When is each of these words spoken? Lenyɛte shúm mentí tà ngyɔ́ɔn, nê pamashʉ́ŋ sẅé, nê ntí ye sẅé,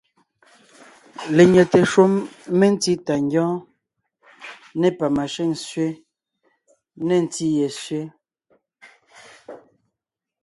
Lenyɛte 1.35 1.79
shúm 1.91 2.13
mentí 2.59 2.93
tà 3.05 3.13
ngyɔ́ɔn, 3.25 3.57
nê 4.79 4.87
pamashʉ́ŋ 4.97 5.51
sẅé, 5.65 5.87
nê 7.07 7.15
ntí 7.25 7.45
ye 7.57 7.67
sẅé, 7.81 8.01